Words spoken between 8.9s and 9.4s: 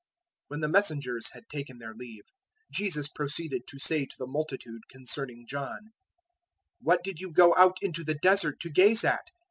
at?